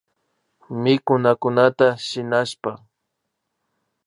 [0.81, 2.71] Mikunakunata shinashpa